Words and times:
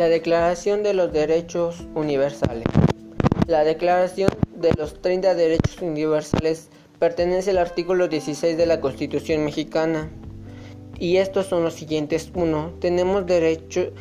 La 0.00 0.08
Declaración 0.08 0.82
de 0.82 0.94
los 0.94 1.12
Derechos 1.12 1.86
Universales. 1.94 2.64
La 3.46 3.64
Declaración 3.64 4.30
de 4.56 4.72
los 4.78 5.02
30 5.02 5.34
Derechos 5.34 5.82
Universales 5.82 6.70
pertenece 6.98 7.50
al 7.50 7.58
artículo 7.58 8.08
16 8.08 8.56
de 8.56 8.64
la 8.64 8.80
Constitución 8.80 9.44
mexicana. 9.44 10.10
Y 10.98 11.18
estos 11.18 11.48
son 11.48 11.64
los 11.64 11.74
siguientes. 11.74 12.30
1. 12.34 12.78
Tenemos 12.80 13.26
derecho, 13.26 13.92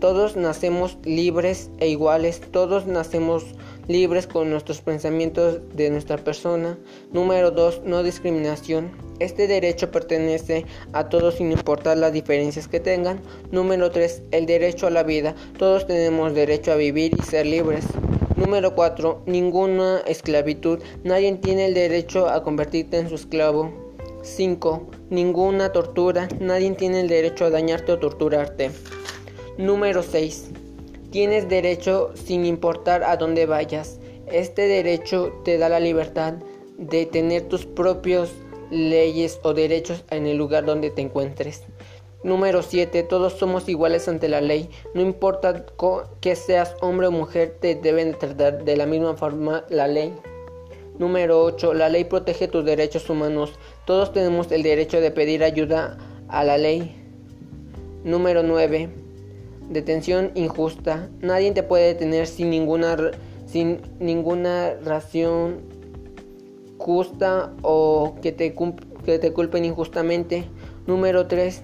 todos 0.00 0.36
nacemos 0.36 0.98
libres 1.04 1.70
e 1.78 1.88
iguales, 1.88 2.40
todos 2.50 2.86
nacemos 2.86 3.44
libres 3.88 4.26
con 4.26 4.50
nuestros 4.50 4.80
pensamientos 4.80 5.60
de 5.74 5.90
nuestra 5.90 6.16
persona. 6.16 6.78
Número 7.12 7.50
2. 7.50 7.82
No 7.84 8.02
discriminación. 8.02 8.90
Este 9.18 9.46
derecho 9.46 9.90
pertenece 9.90 10.64
a 10.92 11.08
todos 11.08 11.34
sin 11.34 11.52
importar 11.52 11.98
las 11.98 12.12
diferencias 12.12 12.68
que 12.68 12.80
tengan. 12.80 13.20
Número 13.50 13.90
3. 13.90 14.22
El 14.30 14.46
derecho 14.46 14.86
a 14.86 14.90
la 14.90 15.02
vida. 15.02 15.34
Todos 15.58 15.86
tenemos 15.86 16.34
derecho 16.34 16.72
a 16.72 16.76
vivir 16.76 17.12
y 17.18 17.22
ser 17.22 17.46
libres. 17.46 17.84
Número 18.36 18.74
4. 18.74 19.24
Ninguna 19.26 20.00
esclavitud. 20.06 20.78
Nadie 21.04 21.32
tiene 21.34 21.66
el 21.66 21.74
derecho 21.74 22.28
a 22.28 22.42
convertirte 22.42 22.98
en 22.98 23.08
su 23.08 23.16
esclavo. 23.16 23.72
5. 24.22 24.88
Ninguna 25.10 25.72
tortura. 25.72 26.28
Nadie 26.38 26.70
tiene 26.72 27.00
el 27.00 27.08
derecho 27.08 27.44
a 27.44 27.50
dañarte 27.50 27.92
o 27.92 27.98
torturarte. 27.98 28.70
Número 29.60 30.02
6. 30.02 30.52
Tienes 31.10 31.46
derecho 31.50 32.12
sin 32.14 32.46
importar 32.46 33.04
a 33.04 33.18
dónde 33.18 33.44
vayas. 33.44 34.00
Este 34.26 34.62
derecho 34.62 35.34
te 35.44 35.58
da 35.58 35.68
la 35.68 35.80
libertad 35.80 36.32
de 36.78 37.04
tener 37.04 37.42
tus 37.42 37.66
propios 37.66 38.32
leyes 38.70 39.38
o 39.42 39.52
derechos 39.52 40.02
en 40.08 40.26
el 40.26 40.38
lugar 40.38 40.64
donde 40.64 40.88
te 40.88 41.02
encuentres. 41.02 41.64
Número 42.22 42.62
7. 42.62 43.02
Todos 43.02 43.34
somos 43.34 43.68
iguales 43.68 44.08
ante 44.08 44.30
la 44.30 44.40
ley. 44.40 44.70
No 44.94 45.02
importa 45.02 45.66
que 46.22 46.36
seas 46.36 46.74
hombre 46.80 47.08
o 47.08 47.10
mujer, 47.10 47.58
te 47.60 47.74
deben 47.74 48.18
tratar 48.18 48.64
de 48.64 48.78
la 48.78 48.86
misma 48.86 49.14
forma 49.14 49.66
la 49.68 49.88
ley. 49.88 50.14
Número 50.98 51.44
8. 51.44 51.74
La 51.74 51.90
ley 51.90 52.04
protege 52.04 52.48
tus 52.48 52.64
derechos 52.64 53.10
humanos. 53.10 53.52
Todos 53.84 54.14
tenemos 54.14 54.50
el 54.52 54.62
derecho 54.62 55.02
de 55.02 55.10
pedir 55.10 55.44
ayuda 55.44 55.98
a 56.28 56.44
la 56.44 56.56
ley. 56.56 56.96
Número 58.04 58.42
9 58.42 59.09
detención 59.70 60.32
injusta. 60.34 61.08
Nadie 61.20 61.52
te 61.52 61.62
puede 61.62 61.86
detener 61.86 62.26
sin 62.26 62.50
ninguna, 62.50 62.96
sin 63.46 63.80
ninguna 63.98 64.74
razón 64.84 65.60
justa 66.76 67.52
o 67.62 68.16
que 68.20 68.32
te, 68.32 68.54
que 69.04 69.18
te 69.18 69.32
culpen 69.32 69.64
injustamente. 69.64 70.44
Número 70.86 71.26
3. 71.26 71.62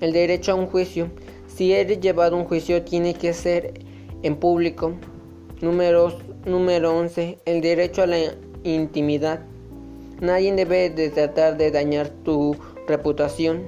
El 0.00 0.12
derecho 0.12 0.52
a 0.52 0.54
un 0.56 0.66
juicio. 0.66 1.08
Si 1.46 1.72
eres 1.72 2.00
llevado 2.00 2.36
a 2.36 2.40
un 2.40 2.46
juicio 2.46 2.82
tiene 2.82 3.14
que 3.14 3.32
ser 3.32 3.74
en 4.22 4.36
público. 4.36 4.94
Número, 5.60 6.18
número 6.46 6.96
11. 6.98 7.38
El 7.44 7.60
derecho 7.60 8.02
a 8.02 8.06
la 8.06 8.18
intimidad. 8.64 9.40
Nadie 10.20 10.52
debe 10.52 10.90
de 10.90 11.10
tratar 11.10 11.56
de 11.56 11.70
dañar 11.70 12.08
tu 12.08 12.56
reputación. 12.86 13.62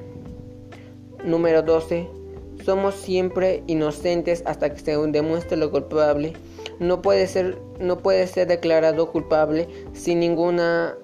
Número 1.24 1.62
12 1.62 2.21
somos 2.64 2.94
siempre 2.94 3.62
inocentes 3.66 4.42
hasta 4.46 4.72
que 4.72 4.80
se 4.80 4.96
demuestre 4.96 5.56
lo 5.56 5.70
culpable. 5.70 6.32
No 6.78 7.02
puede 7.02 7.26
ser, 7.26 7.58
no 7.80 7.98
puede 7.98 8.26
ser 8.26 8.48
declarado 8.48 9.10
culpable 9.10 9.68
sin 9.92 10.20
ninguna, 10.20 10.96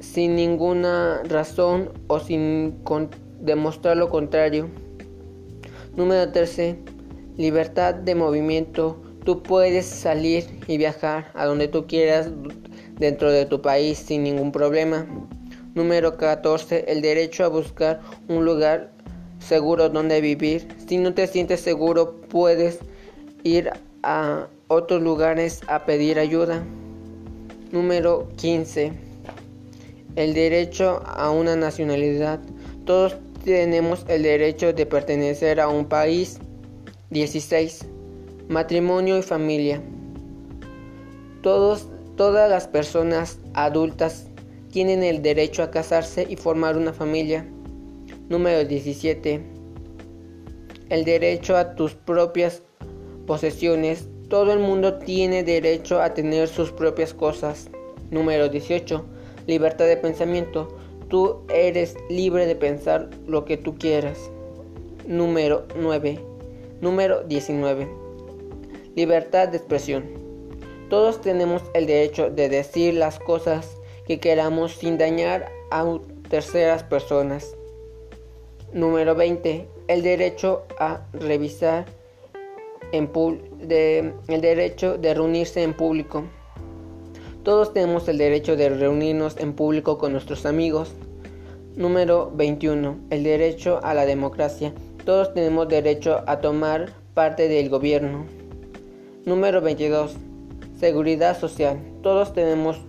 sin 0.00 0.36
ninguna 0.36 1.22
razón 1.24 1.90
o 2.08 2.20
sin 2.20 2.76
demostrar 3.40 3.96
lo 3.96 4.08
contrario. 4.10 4.68
Número 5.96 6.30
13. 6.30 6.78
Libertad 7.36 7.94
de 7.94 8.14
movimiento. 8.14 9.02
Tú 9.24 9.42
puedes 9.42 9.86
salir 9.86 10.44
y 10.66 10.78
viajar 10.78 11.30
a 11.34 11.46
donde 11.46 11.68
tú 11.68 11.86
quieras 11.86 12.30
dentro 12.98 13.30
de 13.30 13.46
tu 13.46 13.62
país 13.62 13.98
sin 13.98 14.24
ningún 14.24 14.52
problema. 14.52 15.06
Número 15.74 16.16
14. 16.16 16.84
El 16.88 17.02
derecho 17.02 17.44
a 17.44 17.48
buscar 17.48 18.00
un 18.28 18.44
lugar 18.44 18.90
seguro 19.42 19.88
donde 19.88 20.20
vivir. 20.20 20.68
Si 20.86 20.98
no 20.98 21.14
te 21.14 21.26
sientes 21.26 21.60
seguro, 21.60 22.20
puedes 22.28 22.78
ir 23.42 23.70
a 24.02 24.46
otros 24.68 25.02
lugares 25.02 25.60
a 25.66 25.84
pedir 25.84 26.18
ayuda. 26.18 26.64
Número 27.70 28.28
15. 28.36 28.92
El 30.16 30.34
derecho 30.34 31.02
a 31.06 31.30
una 31.30 31.56
nacionalidad. 31.56 32.40
Todos 32.84 33.16
tenemos 33.44 34.04
el 34.08 34.22
derecho 34.22 34.72
de 34.72 34.86
pertenecer 34.86 35.60
a 35.60 35.68
un 35.68 35.86
país. 35.86 36.38
16. 37.10 37.86
Matrimonio 38.48 39.18
y 39.18 39.22
familia. 39.22 39.82
Todos, 41.42 41.88
todas 42.16 42.48
las 42.48 42.68
personas 42.68 43.38
adultas 43.54 44.26
tienen 44.70 45.02
el 45.02 45.22
derecho 45.22 45.62
a 45.62 45.70
casarse 45.70 46.26
y 46.28 46.36
formar 46.36 46.76
una 46.76 46.92
familia. 46.92 47.46
Número 48.32 48.64
17. 48.64 49.42
El 50.88 51.04
derecho 51.04 51.54
a 51.54 51.74
tus 51.74 51.92
propias 51.92 52.62
posesiones. 53.26 54.08
Todo 54.30 54.54
el 54.54 54.58
mundo 54.58 54.94
tiene 54.94 55.44
derecho 55.44 56.00
a 56.00 56.14
tener 56.14 56.48
sus 56.48 56.72
propias 56.72 57.12
cosas. 57.12 57.68
Número 58.10 58.48
18. 58.48 59.04
Libertad 59.46 59.84
de 59.84 59.98
pensamiento. 59.98 60.74
Tú 61.10 61.42
eres 61.52 61.94
libre 62.08 62.46
de 62.46 62.56
pensar 62.56 63.10
lo 63.26 63.44
que 63.44 63.58
tú 63.58 63.76
quieras. 63.76 64.18
Número 65.06 65.66
9. 65.78 66.18
Número 66.80 67.24
19. 67.24 67.86
Libertad 68.96 69.48
de 69.48 69.58
expresión. 69.58 70.04
Todos 70.88 71.20
tenemos 71.20 71.60
el 71.74 71.84
derecho 71.84 72.30
de 72.30 72.48
decir 72.48 72.94
las 72.94 73.18
cosas 73.18 73.76
que 74.06 74.20
queramos 74.20 74.72
sin 74.72 74.96
dañar 74.96 75.52
a 75.70 75.98
terceras 76.30 76.82
personas. 76.82 77.54
Número 78.72 79.14
20. 79.14 79.68
El 79.88 80.02
derecho 80.02 80.62
a 80.78 81.02
revisar 81.12 81.84
en 82.92 83.10
el 84.28 84.40
derecho 84.40 84.96
de 84.96 85.12
reunirse 85.12 85.62
en 85.62 85.74
público. 85.74 86.24
Todos 87.42 87.74
tenemos 87.74 88.08
el 88.08 88.16
derecho 88.16 88.56
de 88.56 88.70
reunirnos 88.70 89.36
en 89.36 89.52
público 89.52 89.98
con 89.98 90.12
nuestros 90.12 90.46
amigos. 90.46 90.94
Número 91.76 92.32
21. 92.34 92.96
El 93.10 93.24
derecho 93.24 93.78
a 93.82 93.92
la 93.92 94.06
democracia. 94.06 94.72
Todos 95.04 95.34
tenemos 95.34 95.68
derecho 95.68 96.22
a 96.26 96.40
tomar 96.40 96.94
parte 97.12 97.48
del 97.48 97.68
gobierno. 97.68 98.24
Número 99.26 99.60
22. 99.60 100.16
Seguridad 100.78 101.38
social. 101.38 101.78
Todos 102.02 102.32
tenemos 102.32 102.80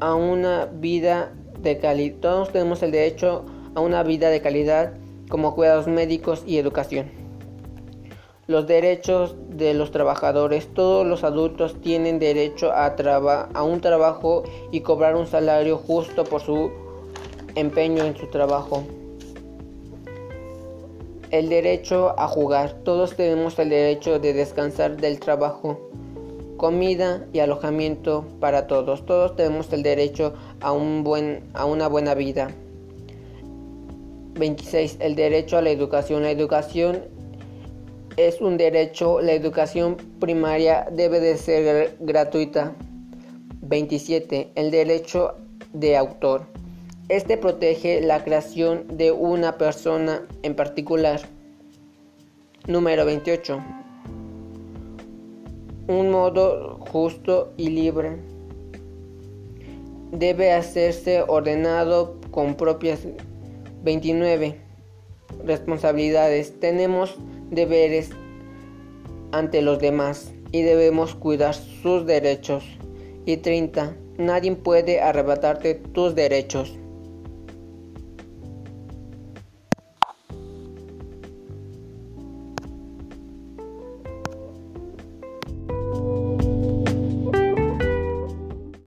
a 0.00 0.14
una 0.14 0.64
vida 0.66 1.34
de 1.60 1.76
calidad. 1.78 2.16
Todos 2.20 2.50
tenemos 2.50 2.82
el 2.82 2.92
derecho 2.92 3.44
a 3.44 3.55
una 3.80 4.02
vida 4.02 4.30
de 4.30 4.40
calidad 4.40 4.92
como 5.28 5.54
cuidados 5.54 5.86
médicos 5.86 6.42
y 6.46 6.58
educación. 6.58 7.10
Los 8.46 8.66
derechos 8.66 9.34
de 9.48 9.74
los 9.74 9.90
trabajadores. 9.90 10.68
Todos 10.72 11.04
los 11.04 11.24
adultos 11.24 11.80
tienen 11.80 12.18
derecho 12.20 12.70
a, 12.72 12.94
a 13.54 13.62
un 13.64 13.80
trabajo 13.80 14.44
y 14.70 14.80
cobrar 14.80 15.16
un 15.16 15.26
salario 15.26 15.78
justo 15.78 16.24
por 16.24 16.40
su 16.40 16.70
empeño 17.56 18.04
en 18.04 18.16
su 18.16 18.28
trabajo. 18.28 18.84
El 21.32 21.48
derecho 21.48 22.14
a 22.16 22.28
jugar. 22.28 22.74
Todos 22.84 23.16
tenemos 23.16 23.58
el 23.58 23.70
derecho 23.70 24.20
de 24.20 24.32
descansar 24.32 24.96
del 24.96 25.18
trabajo. 25.18 25.90
Comida 26.56 27.26
y 27.32 27.40
alojamiento 27.40 28.24
para 28.38 28.68
todos. 28.68 29.04
Todos 29.04 29.34
tenemos 29.34 29.72
el 29.72 29.82
derecho 29.82 30.34
a, 30.60 30.68
a 30.68 31.64
una 31.64 31.88
buena 31.88 32.14
vida. 32.14 32.54
26. 34.36 34.98
El 35.00 35.14
derecho 35.14 35.58
a 35.58 35.62
la 35.62 35.70
educación. 35.70 36.22
La 36.22 36.30
educación 36.30 37.02
es 38.16 38.40
un 38.40 38.56
derecho. 38.56 39.20
La 39.20 39.32
educación 39.32 39.96
primaria 40.20 40.86
debe 40.92 41.20
de 41.20 41.36
ser 41.36 41.96
gratuita. 42.00 42.74
27. 43.62 44.52
El 44.54 44.70
derecho 44.70 45.34
de 45.72 45.96
autor. 45.96 46.46
Este 47.08 47.36
protege 47.36 48.00
la 48.00 48.24
creación 48.24 48.84
de 48.96 49.12
una 49.12 49.58
persona 49.58 50.26
en 50.42 50.54
particular. 50.54 51.20
Número 52.66 53.04
28. 53.04 53.62
Un 55.88 56.10
modo 56.10 56.78
justo 56.80 57.52
y 57.56 57.70
libre. 57.70 58.16
Debe 60.10 60.52
hacerse 60.52 61.22
ordenado 61.22 62.16
con 62.30 62.54
propias 62.54 63.06
29. 63.86 64.56
Responsabilidades. 65.44 66.58
Tenemos 66.58 67.16
deberes 67.50 68.10
ante 69.30 69.62
los 69.62 69.78
demás 69.78 70.32
y 70.50 70.62
debemos 70.62 71.14
cuidar 71.14 71.54
sus 71.54 72.04
derechos. 72.04 72.64
Y 73.24 73.38
30. 73.38 73.96
Nadie 74.18 74.56
puede 74.56 75.00
arrebatarte 75.00 75.76
tus 75.76 76.16
derechos. 76.16 76.76